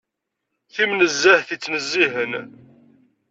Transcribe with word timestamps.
Timnezzeht 0.73 1.47
yettnezzihen. 1.51 2.33